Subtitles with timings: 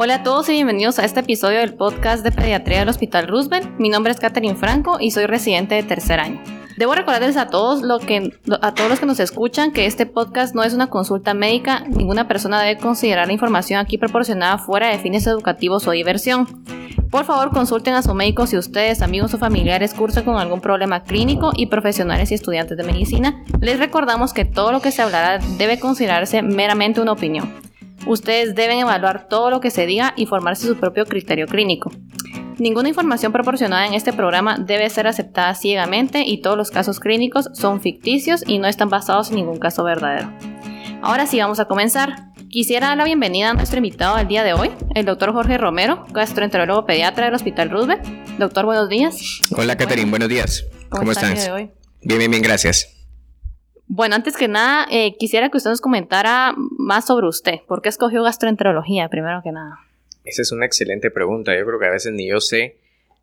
[0.00, 3.80] Hola a todos y bienvenidos a este episodio del podcast de pediatría del Hospital Roosevelt.
[3.80, 6.40] Mi nombre es Catherine Franco y soy residente de tercer año.
[6.76, 10.54] Debo recordarles a todos, lo que, a todos los que nos escuchan que este podcast
[10.54, 11.80] no es una consulta médica.
[11.88, 16.46] Ninguna persona debe considerar la información aquí proporcionada fuera de fines educativos o diversión.
[17.10, 21.02] Por favor, consulten a su médico si ustedes, amigos o familiares cursan con algún problema
[21.02, 23.42] clínico y profesionales y estudiantes de medicina.
[23.60, 27.67] Les recordamos que todo lo que se hablará debe considerarse meramente una opinión.
[28.08, 31.90] Ustedes deben evaluar todo lo que se diga y formarse su propio criterio clínico.
[32.58, 37.50] Ninguna información proporcionada en este programa debe ser aceptada ciegamente y todos los casos clínicos
[37.52, 40.32] son ficticios y no están basados en ningún caso verdadero.
[41.02, 42.32] Ahora sí, vamos a comenzar.
[42.48, 46.06] Quisiera dar la bienvenida a nuestro invitado del día de hoy, el doctor Jorge Romero,
[46.10, 48.04] gastroenterólogo pediatra del Hospital Roosevelt.
[48.38, 49.42] Doctor, buenos días.
[49.54, 50.64] Hola, Catherine, buenos días.
[50.88, 51.50] ¿Cómo, estás?
[52.00, 52.97] Bien, bien, bien, gracias.
[53.88, 57.60] Bueno, antes que nada, eh, quisiera que usted nos comentara más sobre usted.
[57.66, 59.78] ¿Por qué escogió gastroenterología, primero que nada?
[60.24, 61.56] Esa es una excelente pregunta.
[61.58, 62.76] Yo creo que a veces ni yo sé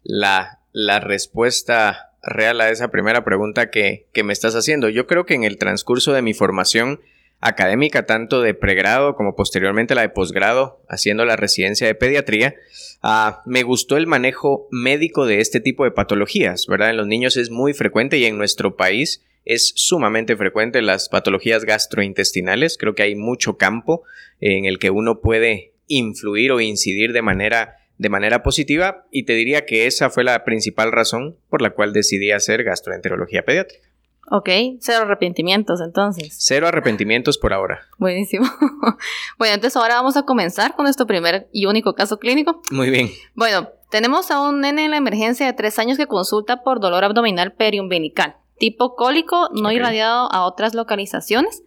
[0.04, 4.90] la, la respuesta real a esa primera pregunta que, que me estás haciendo.
[4.90, 6.99] Yo creo que en el transcurso de mi formación
[7.41, 12.55] académica, tanto de pregrado como posteriormente la de posgrado, haciendo la residencia de pediatría,
[13.04, 16.90] ah, me gustó el manejo médico de este tipo de patologías, ¿verdad?
[16.90, 21.63] En los niños es muy frecuente y en nuestro país es sumamente frecuente las patologías
[21.63, 22.77] gastrointestinales.
[22.77, 24.04] Creo que hay mucho campo
[24.40, 29.34] en el que uno puede influir o incidir de manera de manera positiva y te
[29.34, 33.87] diría que esa fue la principal razón por la cual decidí hacer gastroenterología pediátrica.
[34.32, 36.35] Ok, cero arrepentimientos entonces.
[36.40, 37.82] Cero arrepentimientos por ahora.
[37.99, 38.46] Buenísimo.
[39.37, 42.62] bueno, entonces ahora vamos a comenzar con nuestro primer y único caso clínico.
[42.71, 43.12] Muy bien.
[43.35, 47.04] Bueno, tenemos a un nene en la emergencia de tres años que consulta por dolor
[47.04, 51.64] abdominal periumbilical, tipo cólico no irradiado a otras localizaciones.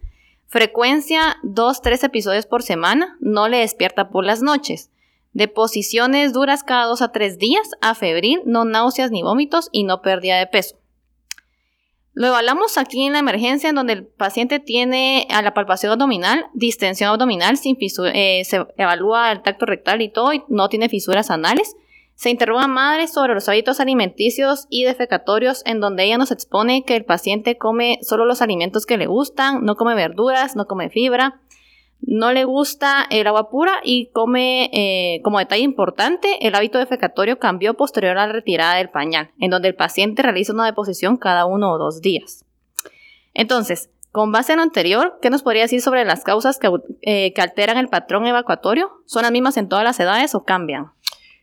[0.47, 4.91] Frecuencia 2-3 episodios por semana, no le despierta por las noches.
[5.33, 10.39] Deposiciones duras cada 2 a 3 días, afebril, no náuseas ni vómitos y no pérdida
[10.39, 10.79] de peso.
[12.19, 16.47] Lo evaluamos aquí en la emergencia, en donde el paciente tiene a la palpación abdominal,
[16.53, 21.31] distensión abdominal, sin eh, se evalúa el tacto rectal y todo, y no tiene fisuras
[21.31, 21.77] anales.
[22.19, 26.85] Se interroga a madre sobre los hábitos alimenticios y defecatorios, en donde ella nos expone
[26.85, 30.91] que el paciente come solo los alimentos que le gustan, no come verduras, no come
[30.91, 31.41] fibra
[32.01, 37.39] no le gusta el agua pura y come, eh, como detalle importante, el hábito defecatorio
[37.39, 41.45] cambió posterior a la retirada del pañal, en donde el paciente realiza una deposición cada
[41.45, 42.45] uno o dos días.
[43.35, 46.71] Entonces, con base en lo anterior, ¿qué nos podría decir sobre las causas que,
[47.03, 48.91] eh, que alteran el patrón evacuatorio?
[49.07, 50.93] ¿Son las mismas en todas las edades o cambian?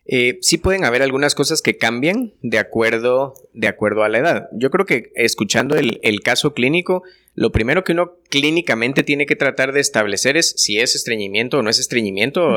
[0.07, 4.49] Eh, sí pueden haber algunas cosas que cambian de acuerdo, de acuerdo a la edad.
[4.53, 7.01] Yo creo que escuchando el, caso clínico,
[7.33, 11.61] lo primero que uno clínicamente tiene que tratar de establecer es si es estreñimiento o
[11.63, 12.55] no es estreñimiento,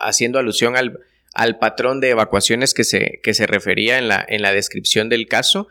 [0.00, 1.00] haciendo alusión al,
[1.34, 5.26] al, patrón de evacuaciones que se, que se refería en la, en la descripción del
[5.26, 5.66] caso.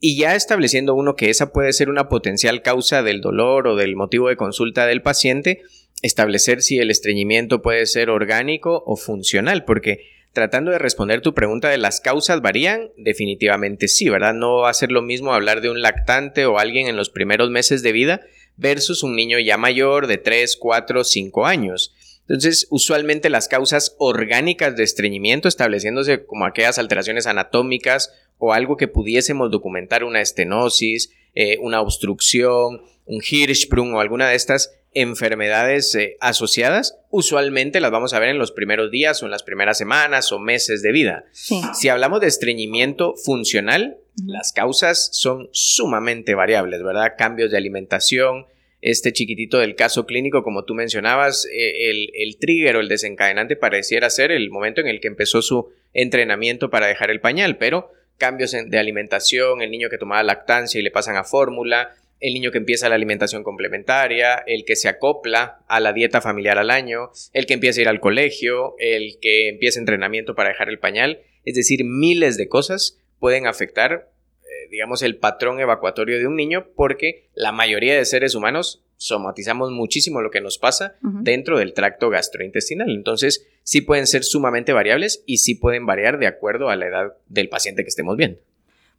[0.00, 3.96] Y ya estableciendo uno que esa puede ser una potencial causa del dolor o del
[3.96, 5.62] motivo de consulta del paciente,
[6.02, 11.68] establecer si el estreñimiento puede ser orgánico o funcional, porque tratando de responder tu pregunta
[11.68, 14.34] de las causas varían, definitivamente sí, ¿verdad?
[14.34, 17.50] No va a ser lo mismo hablar de un lactante o alguien en los primeros
[17.50, 18.20] meses de vida
[18.56, 21.92] versus un niño ya mayor de 3, 4, 5 años.
[22.20, 28.86] Entonces, usualmente las causas orgánicas de estreñimiento, estableciéndose como aquellas alteraciones anatómicas o algo que
[28.86, 36.16] pudiésemos documentar una estenosis, eh, una obstrucción, un Hirschsprung o alguna de estas enfermedades eh,
[36.20, 40.32] asociadas, usualmente las vamos a ver en los primeros días o en las primeras semanas
[40.32, 41.24] o meses de vida.
[41.32, 47.14] Si hablamos de estreñimiento funcional, las causas son sumamente variables, ¿verdad?
[47.16, 48.46] Cambios de alimentación,
[48.80, 53.56] este chiquitito del caso clínico, como tú mencionabas, eh, el, el, trigger o el desencadenante
[53.56, 57.90] pareciera ser el momento en el que empezó su entrenamiento para dejar el pañal, pero
[58.18, 62.50] cambios de alimentación, el niño que tomaba lactancia y le pasan a fórmula, el niño
[62.50, 67.10] que empieza la alimentación complementaria, el que se acopla a la dieta familiar al año,
[67.32, 71.20] el que empieza a ir al colegio, el que empieza entrenamiento para dejar el pañal,
[71.44, 74.10] es decir, miles de cosas pueden afectar,
[74.42, 79.70] eh, digamos, el patrón evacuatorio de un niño porque la mayoría de seres humanos somatizamos
[79.70, 82.90] muchísimo lo que nos pasa dentro del tracto gastrointestinal.
[82.90, 87.12] Entonces, sí pueden ser sumamente variables y sí pueden variar de acuerdo a la edad
[87.28, 88.40] del paciente que estemos viendo.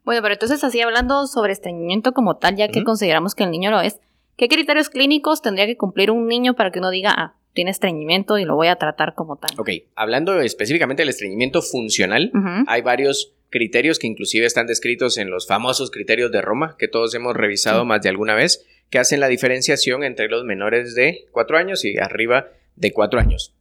[0.09, 3.69] Bueno, pero entonces así hablando sobre estreñimiento como tal, ya que consideramos que el niño
[3.69, 3.99] lo es,
[4.37, 8.39] ¿qué criterios clínicos tendría que cumplir un niño para que uno diga, ah, tiene estreñimiento
[8.39, 9.51] y lo voy a tratar como tal?
[9.59, 12.31] Ok, hablando específicamente del estreñimiento funcional,
[12.65, 17.13] hay varios criterios que inclusive están descritos en los famosos criterios de Roma, que todos
[17.13, 21.55] hemos revisado más de alguna vez, que hacen la diferenciación entre los menores de 4
[21.55, 23.53] años y arriba de 4 años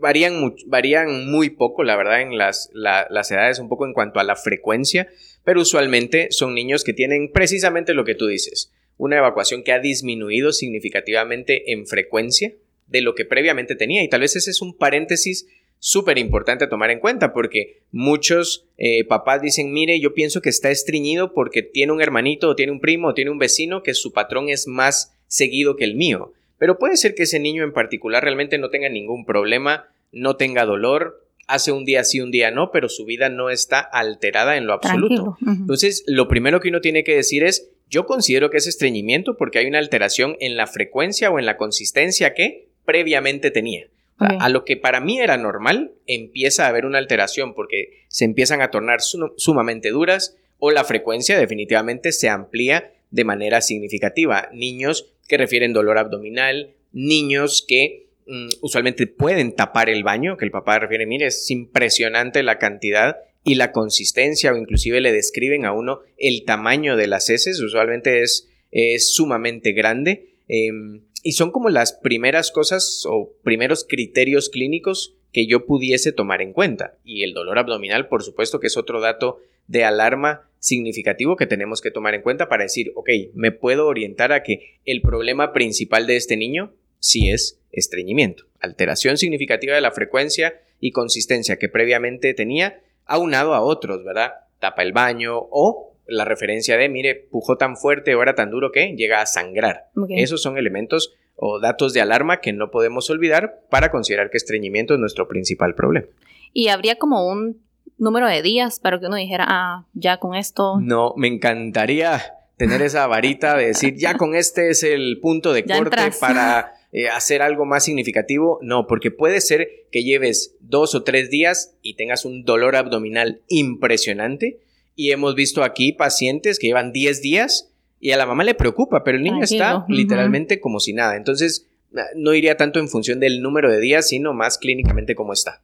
[0.00, 4.24] varían, varían muy poco, la verdad, en las, las edades, un poco en cuanto a
[4.24, 5.08] la frecuencia,
[5.44, 9.78] pero usualmente son niños que tienen precisamente lo que tú dices, una evacuación que ha
[9.78, 12.54] disminuido significativamente en frecuencia
[12.86, 14.02] de lo que previamente tenía.
[14.02, 15.46] Y tal vez ese es un paréntesis
[15.78, 20.48] súper importante a tomar en cuenta porque muchos eh, papás dicen, mire, yo pienso que
[20.48, 23.94] está estreñido porque tiene un hermanito o tiene un primo o tiene un vecino que
[23.94, 26.32] su patrón es más seguido que el mío.
[26.58, 30.64] Pero puede ser que ese niño en particular realmente no tenga ningún problema, no tenga
[30.64, 34.66] dolor, hace un día sí, un día no, pero su vida no está alterada en
[34.66, 35.36] lo absoluto.
[35.46, 39.58] Entonces, lo primero que uno tiene que decir es, yo considero que es estreñimiento porque
[39.58, 43.86] hay una alteración en la frecuencia o en la consistencia que previamente tenía.
[44.18, 48.62] A lo que para mí era normal, empieza a haber una alteración porque se empiezan
[48.62, 54.48] a tornar sumamente duras o la frecuencia definitivamente se amplía de manera significativa.
[54.52, 60.50] Niños que refieren dolor abdominal, niños que mm, usualmente pueden tapar el baño, que el
[60.50, 65.72] papá refiere, mire, es impresionante la cantidad y la consistencia o inclusive le describen a
[65.72, 70.30] uno el tamaño de las heces, usualmente es, es sumamente grande.
[70.48, 76.40] Em, y son como las primeras cosas o primeros criterios clínicos que yo pudiese tomar
[76.40, 76.98] en cuenta.
[77.04, 81.80] Y el dolor abdominal, por supuesto, que es otro dato de alarma significativo que tenemos
[81.80, 86.06] que tomar en cuenta para decir, ok, me puedo orientar a que el problema principal
[86.06, 92.34] de este niño sí es estreñimiento, alteración significativa de la frecuencia y consistencia que previamente
[92.34, 94.32] tenía, aunado a otros, ¿verdad?
[94.58, 98.72] Tapa el baño o la referencia de, mire, pujó tan fuerte o era tan duro
[98.72, 99.86] que llega a sangrar.
[100.08, 104.94] Esos son elementos o datos de alarma que no podemos olvidar para considerar que estreñimiento
[104.94, 106.06] es nuestro principal problema.
[106.52, 107.65] Y habría como un
[107.98, 110.80] número de días para que uno dijera, ah, ya con esto.
[110.80, 112.22] No, me encantaría
[112.56, 117.08] tener esa varita de decir, ya con este es el punto de corte para eh,
[117.08, 118.58] hacer algo más significativo.
[118.62, 123.42] No, porque puede ser que lleves dos o tres días y tengas un dolor abdominal
[123.48, 124.60] impresionante
[124.94, 129.04] y hemos visto aquí pacientes que llevan 10 días y a la mamá le preocupa,
[129.04, 131.16] pero el niño está literalmente como si nada.
[131.16, 131.68] Entonces,
[132.14, 135.62] no iría tanto en función del número de días, sino más clínicamente como está.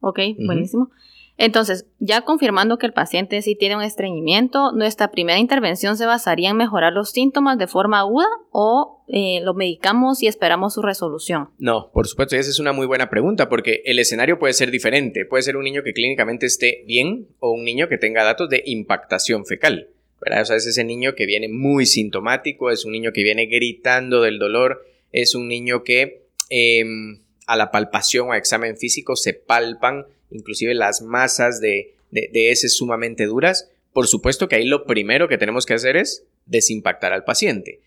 [0.00, 0.90] Ok, buenísimo.
[1.38, 6.50] Entonces, ya confirmando que el paciente sí tiene un estreñimiento, nuestra primera intervención se basaría
[6.50, 11.50] en mejorar los síntomas de forma aguda o eh, lo medicamos y esperamos su resolución.
[11.58, 15.24] No, por supuesto, esa es una muy buena pregunta porque el escenario puede ser diferente.
[15.24, 18.62] Puede ser un niño que clínicamente esté bien o un niño que tenga datos de
[18.66, 19.88] impactación fecal.
[20.20, 20.42] ¿verdad?
[20.42, 24.22] O sea, es ese niño que viene muy sintomático, es un niño que viene gritando
[24.22, 29.34] del dolor, es un niño que em, a la palpación o a examen físico se
[29.34, 35.28] palpan inclusive las masas de, de, heces sumamente duras, por supuesto que ahí lo primero
[35.28, 37.80] que tenemos que hacer es desimpactar al paciente.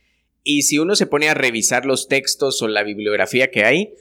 [0.44, 3.96] Y si uno se pone a revisar los textos o la bibliografía que hay,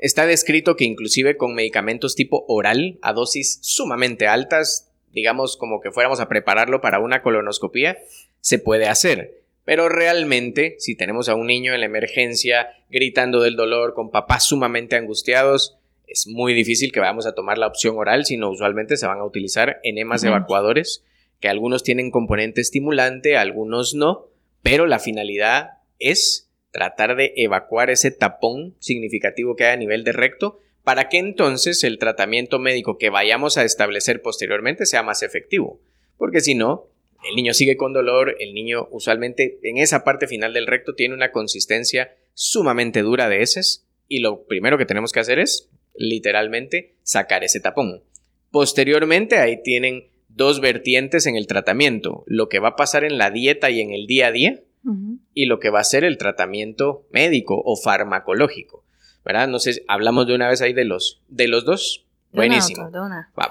[0.00, 5.90] está descrito que inclusive con medicamentos tipo oral a dosis sumamente altas, digamos como que
[5.90, 7.98] fuéramos a prepararlo para una colonoscopia,
[8.40, 9.40] se puede hacer.
[9.64, 14.44] Pero realmente, si tenemos a un niño en la emergencia gritando del dolor, con papás
[14.44, 15.76] sumamente angustiados,
[16.10, 19.24] es muy difícil que vayamos a tomar la opción oral, sino usualmente se van a
[19.24, 21.04] utilizar enemas evacuadores,
[21.38, 24.26] que algunos tienen componente estimulante, algunos no,
[24.62, 30.12] pero la finalidad es tratar de evacuar ese tapón significativo que hay a nivel de
[30.12, 35.80] recto para que entonces el tratamiento médico que vayamos a establecer posteriormente sea más efectivo.
[36.16, 36.88] Porque si no,
[37.28, 41.14] el niño sigue con dolor, el niño usualmente en esa parte final del recto tiene
[41.14, 46.96] una consistencia sumamente dura de heces y lo primero que tenemos que hacer es literalmente
[47.02, 48.02] sacar ese tapón.
[48.50, 53.30] Posteriormente ahí tienen dos vertientes en el tratamiento, lo que va a pasar en la
[53.30, 54.62] dieta y en el día a día
[55.34, 58.84] y lo que va a ser el tratamiento médico o farmacológico.
[59.24, 59.48] ¿Verdad?
[59.48, 62.06] No sé, hablamos de una vez ahí de los, de los dos.
[62.32, 62.90] Buenísimo.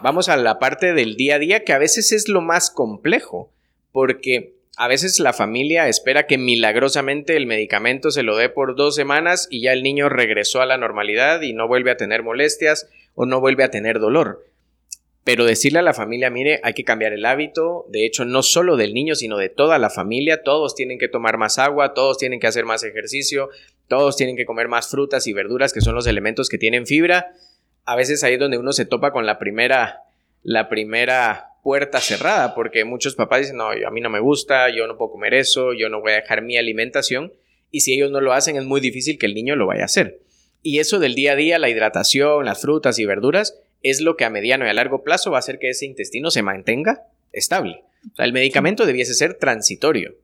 [0.01, 3.51] vamos a la parte del día a día que a veces es lo más complejo
[3.91, 8.95] porque a veces la familia espera que milagrosamente el medicamento se lo dé por dos
[8.95, 12.89] semanas y ya el niño regresó a la normalidad y no vuelve a tener molestias
[13.13, 14.45] o no vuelve a tener dolor.
[15.25, 18.77] Pero decirle a la familia, mire, hay que cambiar el hábito, de hecho no solo
[18.77, 22.39] del niño, sino de toda la familia, todos tienen que tomar más agua, todos tienen
[22.39, 23.49] que hacer más ejercicio,
[23.87, 27.33] todos tienen que comer más frutas y verduras, que son los elementos que tienen fibra.
[27.83, 30.03] A veces ahí es donde uno se topa con la primera,
[30.41, 34.87] la primera puerta cerrada, porque muchos papás dicen, no, a mí no me gusta, yo
[34.87, 37.33] no puedo comer eso, yo no voy a dejar mi alimentación,
[37.71, 39.85] y si ellos no lo hacen es muy difícil que el niño lo vaya a
[39.85, 40.19] hacer.
[40.61, 44.25] Y eso del día a día, la hidratación, las frutas y verduras, es lo que
[44.25, 47.83] a mediano y a largo plazo va a hacer que ese intestino se mantenga estable.
[48.17, 50.15] el medicamento debiese ser transitorio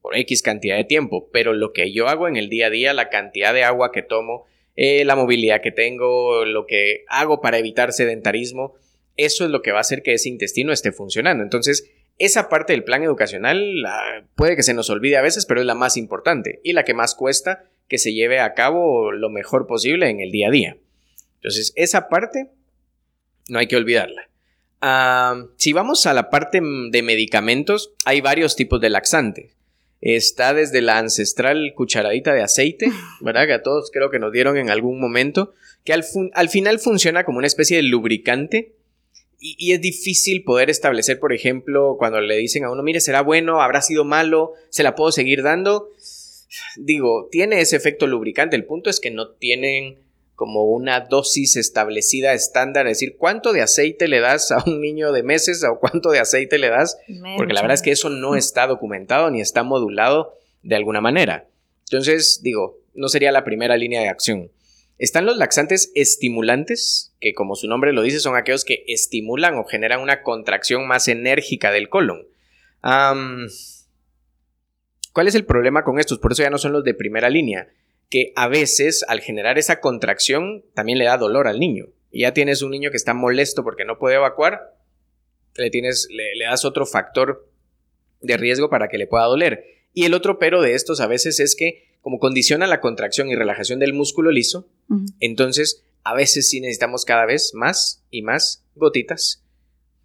[0.00, 2.92] por X cantidad de tiempo, pero lo que yo hago en el día a día,
[2.92, 7.58] la cantidad de agua que tomo, eh, la movilidad que tengo, lo que hago para
[7.58, 8.74] evitar sedentarismo,
[9.16, 11.42] eso es lo que va a hacer que ese intestino esté funcionando.
[11.42, 13.84] Entonces, esa parte del plan educacional
[14.34, 16.94] puede que se nos olvide a veces, pero es la más importante y la que
[16.94, 20.76] más cuesta que se lleve a cabo lo mejor posible en el día a día.
[21.36, 22.50] Entonces, esa parte
[23.48, 24.28] no hay que olvidarla.
[24.80, 29.56] Ah, si vamos a la parte de medicamentos, hay varios tipos de laxantes.
[30.00, 32.90] Está desde la ancestral cucharadita de aceite,
[33.20, 33.46] ¿verdad?
[33.46, 35.52] Que a todos creo que nos dieron en algún momento,
[35.84, 36.04] que al,
[36.34, 38.74] al final funciona como una especie de lubricante
[39.44, 43.60] y, es difícil poder establecer, por ejemplo, cuando le dicen a uno, mire, será bueno,
[43.60, 45.90] habrá sido malo, se la puedo seguir dando.
[46.76, 48.54] Digo, tiene ese efecto lubricante.
[48.54, 49.98] El punto es que no tienen
[50.36, 55.10] como una dosis establecida estándar, es decir, cuánto de aceite le das a un niño
[55.10, 56.98] de meses o cuánto de aceite le das,
[57.36, 61.48] porque la verdad es que eso no está documentado ni está modulado de alguna manera.
[61.90, 64.50] Entonces, digo, no sería la primera línea de acción.
[65.02, 69.64] Están los laxantes estimulantes, que como su nombre lo dice, son aquellos que estimulan o
[69.64, 72.28] generan una contracción más enérgica del colon.
[72.80, 73.48] ¿Cuál
[75.26, 76.20] es el problema con estos?
[76.20, 77.68] Por eso ya no son los de primera línea,
[78.10, 81.86] que a veces al generar esa contracción también le da dolor al niño.
[82.12, 84.76] Y ya tienes un niño que está molesto porque no puede evacuar,
[85.56, 87.50] le, le das otro factor
[88.20, 89.64] de riesgo para que le pueda doler.
[89.94, 93.36] Y el otro pero de estos a veces es que como condiciona la contracción y
[93.36, 94.68] relajación del músculo liso,
[95.20, 99.42] entonces a veces sí necesitamos cada vez más y más gotitas,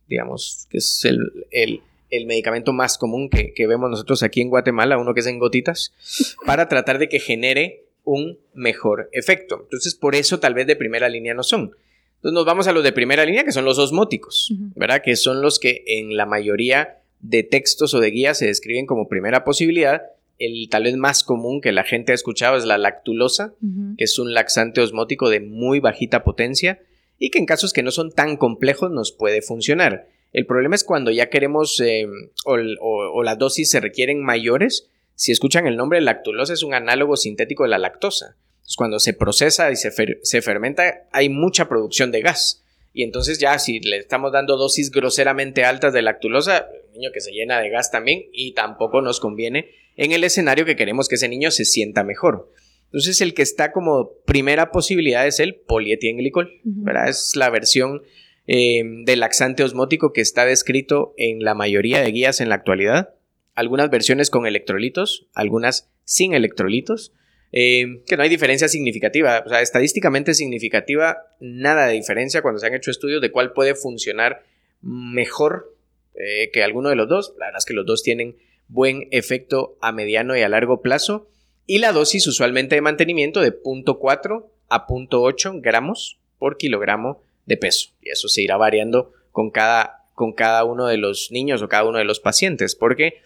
[0.08, 1.82] digamos, que es el,
[2.26, 5.94] medicamento más común que, que, vemos nosotros aquí en Guatemala, uno que es en gotitas,
[6.46, 9.62] para tratar de que genere un mejor efecto.
[9.64, 11.76] Entonces, por eso tal vez de primera línea no son.
[12.16, 15.02] Entonces nos vamos a los de primera línea, que son los osmóticos, ¿verdad?
[15.04, 19.08] Que son los que en la mayoría de textos o de guías se describen como
[19.08, 20.02] primera posibilidad
[20.40, 23.56] el tal vez más común que la gente ha escuchado es la lactulosa,
[23.98, 26.80] que es un laxante osmótico de muy bajita potencia
[27.18, 30.08] y que en casos que no son tan complejos nos puede funcionar.
[30.34, 32.12] El problema es cuando ya queremos em,
[32.46, 34.90] o, las dosis se requieren mayores.
[35.16, 38.38] Si escuchan el nombre, lactulosa es un análogo sintético de la lactosa.
[38.76, 39.92] cuando se procesa y se,
[40.22, 42.64] se fermenta, hay mucha producción de gas.
[42.94, 47.22] Y entonces ya si le estamos dando dosis groseramente altas de lactulosa, el niño que
[47.22, 51.16] se llena de gas también y tampoco nos conviene en el escenario que queremos que
[51.16, 52.52] ese niño se sienta mejor.
[52.86, 57.10] Entonces el que está como primera posibilidad es el polietienglicol, ¿verdad?
[57.10, 58.04] Es la versión
[58.46, 63.16] eh, del laxante osmótico que está descrito en la mayoría de guías en la actualidad.
[63.56, 67.12] Algunas versiones con electrolitos, algunas sin electrolitos.
[67.54, 72.68] Eh, que no hay diferencia significativa, o sea, estadísticamente significativa, nada de diferencia cuando se
[72.68, 74.44] han hecho estudios de cuál puede funcionar
[74.82, 75.74] mejor
[76.14, 77.34] eh, que alguno de los dos.
[77.40, 78.36] La verdad es que los dos tienen
[78.68, 81.30] buen efecto a mediano y a largo plazo.
[81.66, 87.90] Y la dosis usualmente de mantenimiento de 0.4 a 0.8 gramos por kilogramo de peso.
[88.02, 91.86] Y eso se irá variando con cada, con cada uno de los niños o cada
[91.86, 92.76] uno de los pacientes.
[92.76, 93.22] Porque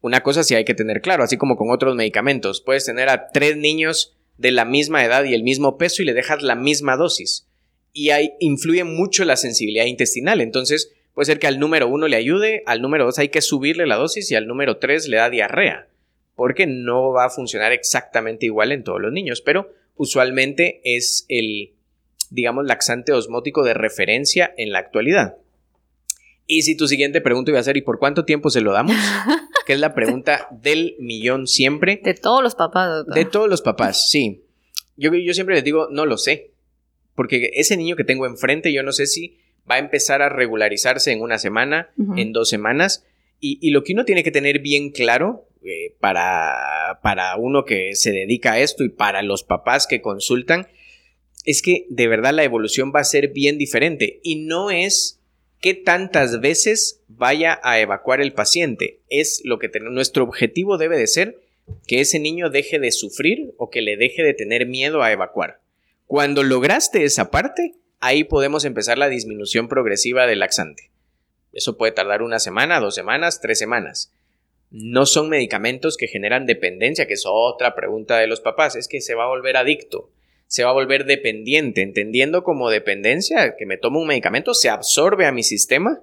[0.00, 2.60] una cosa sí hay que tener claro, así como con otros medicamentos.
[2.60, 6.14] Puedes tener a tres niños de la misma edad y el mismo peso y le
[6.14, 7.48] dejas la misma dosis.
[7.92, 10.40] Y ahí influye mucho la sensibilidad intestinal.
[10.40, 13.86] Entonces, Puede ser que al número uno le ayude, al número dos hay que subirle
[13.86, 15.88] la dosis y al número tres le da diarrea,
[16.34, 21.74] porque no va a funcionar exactamente igual en todos los niños, pero usualmente es el,
[22.30, 25.36] digamos, laxante osmótico de referencia en la actualidad.
[26.46, 28.96] Y si tu siguiente pregunta iba a ser, ¿y por cuánto tiempo se lo damos?
[29.66, 32.00] que es la pregunta del millón siempre.
[32.02, 33.06] De todos los papás.
[33.06, 34.44] De todos los papás, sí.
[34.96, 36.52] Yo, yo siempre les digo, no lo sé.
[37.14, 39.38] Porque ese niño que tengo enfrente, yo no sé si
[39.70, 43.04] va a empezar a regularizarse en una semana, en dos semanas.
[43.40, 48.12] Y, lo que uno tiene que tener bien claro eh, para, para uno que se
[48.12, 50.68] dedica a esto y para los papás que consultan,
[51.44, 54.20] es que de verdad la evolución va a ser bien diferente.
[54.22, 55.20] Y no es
[55.60, 59.00] qué tantas veces vaya a evacuar el paciente.
[59.08, 61.40] Es lo que nuestro objetivo debe de ser
[61.86, 65.60] que ese niño deje de sufrir o que le deje de tener miedo a evacuar.
[66.06, 70.90] Cuando lograste esa parte, ahí podemos empezar la disminución progresiva del laxante.
[71.52, 74.12] Eso puede tardar una semana, dos semanas, tres semanas.
[74.70, 78.74] No son medicamentos que generan dependencia, que es otra pregunta de los papás.
[78.74, 80.10] Es que se va a volver adicto,
[80.48, 85.26] se va a volver dependiente, entendiendo como dependencia que me tomo un medicamento, se absorbe
[85.26, 86.00] a mi sistema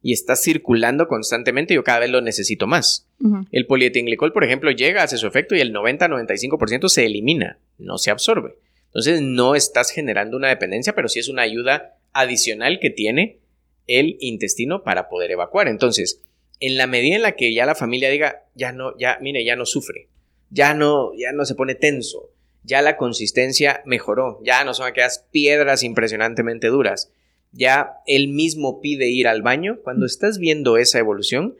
[0.00, 3.06] y está circulando constantemente, yo cada vez lo necesito más.
[3.52, 8.10] El polietilenglicol, por ejemplo, llega, hace su efecto y el 90-95% se elimina, no se
[8.10, 8.54] absorbe.
[8.94, 13.40] Entonces no estás generando una dependencia, pero sí es una ayuda adicional que tiene
[13.88, 15.66] el intestino para poder evacuar.
[15.66, 16.22] Entonces,
[16.60, 19.56] en la medida en la que ya la familia diga, ya no, ya, mire, ya
[19.56, 20.06] no sufre,
[20.50, 22.30] ya no, ya no se pone tenso,
[22.62, 27.10] ya la consistencia mejoró, ya no son aquellas piedras impresionantemente duras,
[27.50, 31.56] ya él mismo pide ir al baño, cuando estás viendo esa evolución,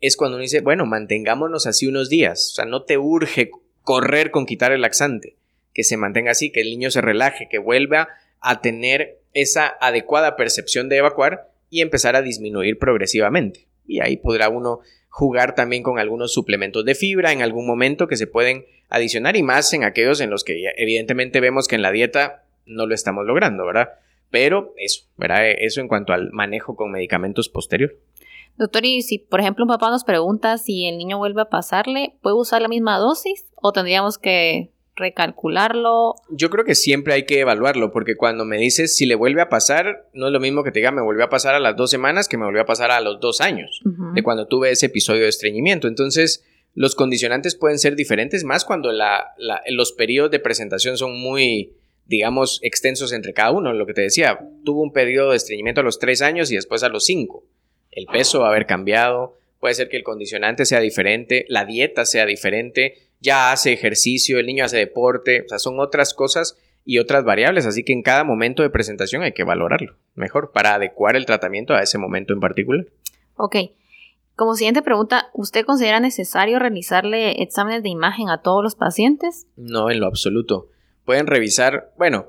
[0.00, 4.32] es cuando uno dice, bueno, mantengámonos así unos días, o sea, no te urge correr
[4.32, 5.36] con quitar el laxante,
[5.74, 8.08] que se mantenga así, que el niño se relaje, que vuelva
[8.40, 13.66] a tener esa adecuada percepción de evacuar y empezar a disminuir progresivamente.
[13.86, 18.16] Y ahí podrá uno jugar también con algunos suplementos de fibra en algún momento que
[18.16, 21.92] se pueden adicionar y más en aquellos en los que evidentemente vemos que en la
[21.92, 23.90] dieta no lo estamos logrando, ¿verdad?
[24.30, 25.50] Pero eso, ¿verdad?
[25.58, 27.94] Eso en cuanto al manejo con medicamentos posterior.
[28.56, 32.14] Doctor, y si por ejemplo un papá nos pregunta si el niño vuelve a pasarle,
[32.22, 36.14] ¿puede usar la misma dosis o tendríamos que recalcularlo?
[36.30, 39.48] Yo creo que siempre hay que evaluarlo, porque cuando me dices si le vuelve a
[39.48, 41.90] pasar, no es lo mismo que te diga me volvió a pasar a las dos
[41.90, 43.80] semanas que me volvió a pasar a los dos años,
[44.14, 45.88] de cuando tuve ese episodio de estreñimiento.
[45.88, 46.44] Entonces,
[46.74, 53.12] los condicionantes pueden ser diferentes, más cuando los periodos de presentación son muy, digamos, extensos
[53.12, 53.72] entre cada uno.
[53.72, 56.82] Lo que te decía, tuvo un periodo de estreñimiento a los tres años y después
[56.82, 57.44] a los cinco
[57.92, 62.04] el peso va a haber cambiado, puede ser que el condicionante sea diferente, la dieta
[62.04, 66.98] sea diferente, ya hace ejercicio, el niño hace deporte, o sea, son otras cosas y
[66.98, 71.14] otras variables, así que en cada momento de presentación hay que valorarlo mejor para adecuar
[71.16, 72.86] el tratamiento a ese momento en particular.
[73.36, 73.56] Ok.
[74.34, 79.46] Como siguiente pregunta, ¿usted considera necesario realizarle exámenes de imagen a todos los pacientes?
[79.56, 80.68] No, en lo absoluto.
[81.04, 82.26] Pueden revisar, bueno,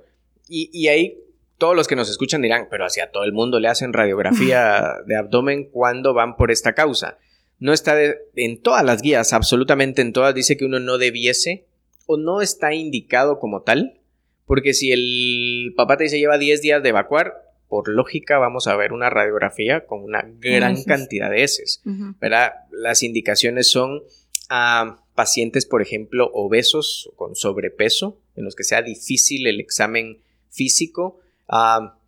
[0.47, 1.17] y, y ahí
[1.57, 5.15] todos los que nos escuchan dirán, pero hacia todo el mundo le hacen radiografía de
[5.15, 7.17] abdomen cuando van por esta causa.
[7.59, 7.97] No está
[8.35, 11.65] en todas las guías, absolutamente en todas, dice que uno no debiese
[12.05, 13.99] o no está indicado como tal,
[14.45, 17.33] porque si el papá te dice lleva 10 días de evacuar,
[17.69, 21.81] por lógica vamos a ver una radiografía con una gran cantidad de heces,
[22.19, 22.53] ¿verdad?
[22.71, 24.03] Las indicaciones son
[24.49, 30.19] a pacientes, por ejemplo, obesos con sobrepeso, en los que sea difícil el examen
[30.49, 31.19] físico,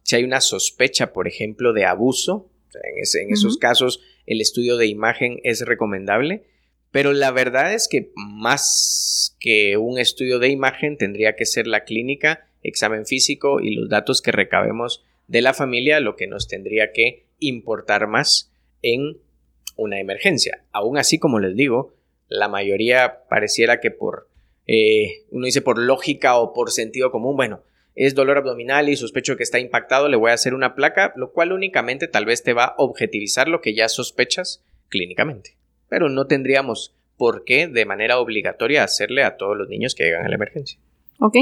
[0.03, 5.39] si hay una sospecha, por ejemplo, de abuso, en, esos casos el estudio de imagen
[5.43, 6.43] es recomendable,
[6.91, 11.83] pero la verdad es que más que un estudio de imagen tendría que ser la
[11.83, 16.91] clínica, examen físico y los datos que recabemos de la familia, lo que nos tendría
[16.91, 19.17] que importar más en
[19.75, 20.63] una emergencia.
[20.71, 21.93] Aún así, como les digo,
[22.27, 24.29] la mayoría pareciera que por,
[24.67, 27.63] eh, uno dice por lógica o por sentido común, bueno,
[27.95, 31.31] es dolor abdominal y sospecho que está impactado, le voy a hacer una placa, lo
[31.31, 35.55] cual únicamente tal vez te va a objetivizar lo que ya sospechas clínicamente.
[35.87, 40.25] Pero no tendríamos por qué de manera obligatoria hacerle a todos los niños que llegan
[40.25, 40.77] a la emergencia.
[41.19, 41.37] Ok.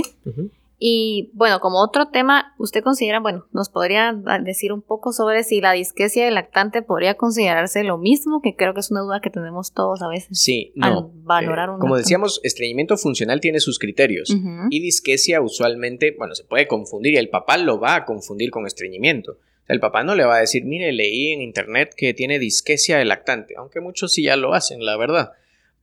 [0.86, 5.62] Y bueno, como otro tema, ¿usted considera, bueno, nos podría decir un poco sobre si
[5.62, 8.42] la disquesia del lactante podría considerarse lo mismo?
[8.42, 10.38] Que creo que es una duda que tenemos todos a veces.
[10.38, 11.10] Sí, no.
[11.24, 14.36] valorar eh, Como decíamos, estreñimiento funcional tiene sus criterios
[14.70, 18.68] y disquesia usualmente, bueno, se puede confundir y el papá lo va a confundir con
[18.68, 19.38] estreñimiento.
[19.70, 23.08] El papá no le va a decir, mire, leí en internet que tiene disquesia del
[23.08, 25.32] lactante, aunque muchos sí ya lo hacen, la verdad.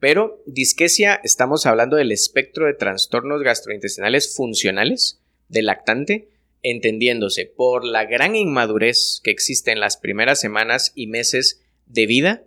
[0.01, 6.27] Pero disquesia, estamos hablando del espectro de trastornos gastrointestinales funcionales del lactante,
[6.63, 12.43] entendiéndose por la gran inmadurez que existe en las primeras semanas y meses de vida,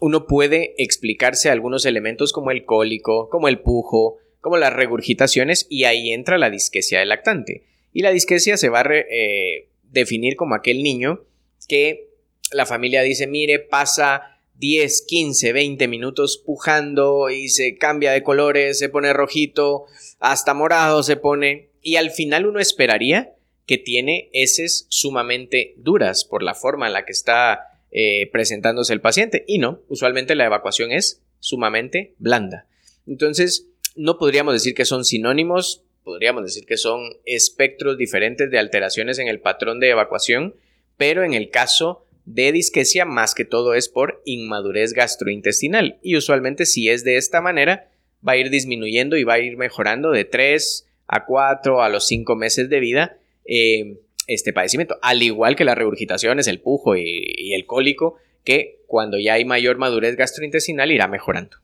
[0.00, 5.84] uno puede explicarse algunos elementos como el cólico, como el pujo, como las regurgitaciones y
[5.84, 7.64] ahí entra la disquesia del lactante.
[7.92, 11.26] Y la disquesia se va a eh, definir como aquel niño
[11.68, 12.08] que
[12.52, 18.78] la familia dice, mire, pasa 10, 15, 20 minutos pujando y se cambia de colores,
[18.78, 19.86] se pone rojito,
[20.20, 23.34] hasta morado se pone y al final uno esperaría
[23.66, 29.00] que tiene heces sumamente duras por la forma en la que está eh, presentándose el
[29.00, 32.66] paciente y no, usualmente la evacuación es sumamente blanda.
[33.06, 39.18] Entonces, no podríamos decir que son sinónimos, podríamos decir que son espectros diferentes de alteraciones
[39.18, 40.56] en el patrón de evacuación,
[40.96, 45.98] pero en el caso de disquesia más que todo es por inmadurez gastrointestinal.
[46.02, 47.90] Y usualmente si es de esta manera
[48.26, 52.06] va a ir disminuyendo y va a ir mejorando de 3 a 4 a los
[52.06, 57.52] 5 meses de vida eh, este padecimiento, al igual que las regurgitaciones, el pujo y,
[57.52, 61.58] el cólico, que cuando ya hay mayor madurez gastrointestinal irá mejorando.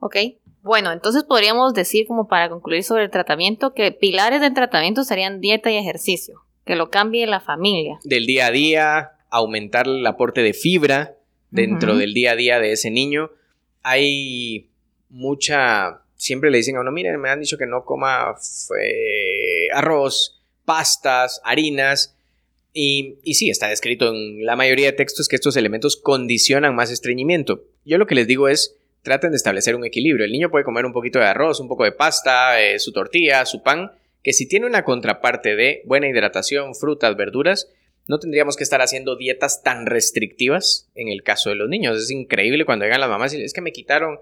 [0.00, 0.16] Ok,
[0.62, 5.40] bueno, entonces podríamos decir como para concluir sobre el tratamiento que pilares del tratamiento serían
[5.40, 8.00] dieta y ejercicio que lo cambie la familia.
[8.02, 11.14] Del día a día, aumentar el aporte de fibra
[11.50, 13.30] dentro del día a día de ese niño.
[13.82, 14.68] Hay
[15.08, 18.34] mucha, siempre le dicen a uno, miren, me han dicho que no coma
[19.72, 22.16] arroz, pastas, harinas.
[22.72, 26.90] Y, y sí, está descrito en la mayoría de textos que estos elementos condicionan más
[26.90, 27.62] estreñimiento.
[27.84, 30.24] Yo lo que les digo es, traten de establecer un equilibrio.
[30.24, 33.46] El niño puede comer un poquito de arroz, un poco de pasta, eh, su tortilla,
[33.46, 33.92] su pan,
[34.26, 37.70] que si tiene una contraparte de buena hidratación, frutas, verduras,
[38.08, 41.96] no tendríamos que estar haciendo dietas tan restrictivas en el caso de los niños.
[41.96, 44.18] Es increíble cuando llegan las mamás y es que me quitaron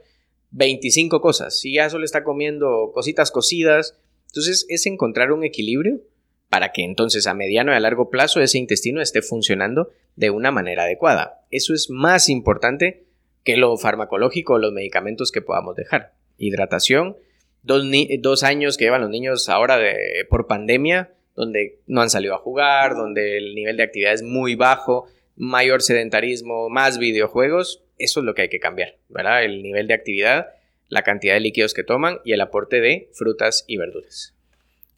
[0.51, 3.97] 25 cosas y ya solo está comiendo cositas cocidas.
[4.27, 6.03] Entonces es encontrar un equilibrio
[6.51, 10.51] para que entonces a mediano y a largo plazo ese intestino esté funcionando de una
[10.51, 11.47] manera adecuada.
[11.51, 13.07] Eso es más importante
[13.43, 16.13] que lo farmacológico o los medicamentos que podamos dejar.
[16.37, 17.17] Hidratación,
[17.65, 19.97] dos, años que llevan los niños ahora de,
[20.29, 24.55] por pandemia, donde no han salido a jugar, donde el nivel de actividad es muy
[24.55, 29.45] bajo, mayor sedentarismo, más videojuegos, eso es lo que hay que cambiar, ¿verdad?
[29.45, 30.49] El nivel de actividad,
[30.89, 34.35] la cantidad de líquidos que toman y el aporte de frutas y verduras.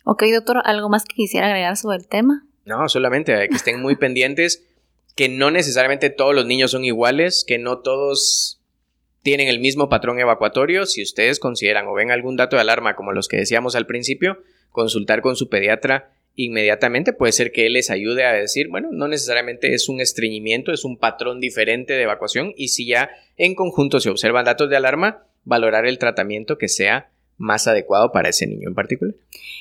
[0.04, 2.46] Ok, doctor, ¿algo más que quisiera agregar sobre el tema?
[2.64, 4.62] No, solamente que estén muy pendientes
[5.16, 8.60] que no necesariamente todos los niños son iguales, que no todos
[9.26, 10.86] tienen el mismo patrón evacuatorio.
[10.86, 14.38] Si ustedes consideran o ven algún dato de alarma como los que decíamos al principio,
[14.70, 19.08] consultar con su pediatra inmediatamente puede ser que él les ayude a decir, bueno, no
[19.08, 23.98] necesariamente es un estreñimiento, es un patrón diferente de evacuación y si ya en conjunto
[23.98, 28.68] se observan datos de alarma, valorar el tratamiento que sea más adecuado para ese niño
[28.68, 29.14] en particular.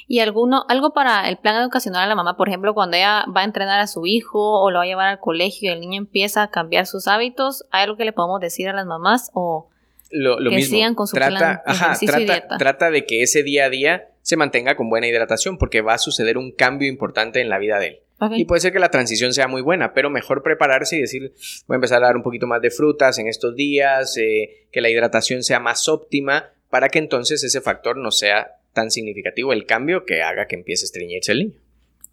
[0.08, 2.38] ¿Y alguno, algo para el plan educacional a la mamá?
[2.38, 5.08] Por ejemplo, cuando ella va a entrenar a su hijo o lo va a llevar
[5.08, 8.40] al colegio y el niño empieza a cambiar sus hábitos, ¿hay algo que le podemos
[8.40, 9.70] decir a las mamás o
[10.12, 14.10] lo, que sigan con su trata, plan trata, trata de que ese día a día
[14.22, 17.80] se mantenga con buena hidratación porque va a suceder un cambio importante en la vida
[17.80, 18.00] de él.
[18.32, 21.34] Y puede ser que la transición sea muy buena, pero mejor prepararse y decir,
[21.68, 24.80] voy a empezar a dar un poquito más de frutas en estos días, eh, que
[24.80, 29.65] la hidratación sea más óptima para que entonces ese factor no sea tan significativo el
[29.65, 31.54] cambio que haga que empiece a estreñirse el niño.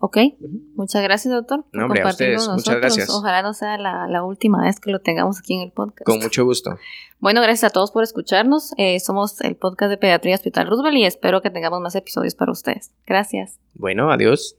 [0.04, 0.18] Ok,
[0.74, 1.64] muchas gracias, doctor.
[1.70, 3.08] No, hombre, a ustedes, muchas gracias.
[3.08, 6.04] Ojalá no sea la, última vez que lo tengamos aquí en el podcast.
[6.04, 6.76] Con mucho gusto.
[7.20, 8.72] Bueno, gracias a todos por escucharnos.
[8.78, 12.50] Eh, somos el podcast de Pediatría Hospital Roosevelt y espero que tengamos más episodios para
[12.50, 12.90] ustedes.
[13.06, 13.60] Gracias.
[13.74, 14.56] Bueno, adiós.